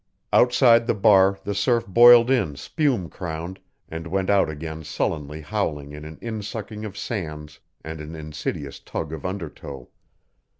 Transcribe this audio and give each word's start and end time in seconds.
Outside 0.33 0.87
the 0.87 0.95
bar 0.95 1.37
the 1.43 1.53
surf 1.53 1.85
boiled 1.85 2.31
in 2.31 2.55
spume 2.55 3.07
crowned, 3.07 3.59
and 3.87 4.07
went 4.07 4.31
out 4.31 4.49
again 4.49 4.83
sullenly 4.83 5.41
howling 5.41 5.93
an 5.93 6.17
in 6.21 6.41
sucking 6.41 6.83
of 6.85 6.97
sands 6.97 7.59
and 7.85 8.01
an 8.01 8.15
insidious 8.15 8.79
tug 8.79 9.13
of 9.13 9.27
undertow. 9.27 9.89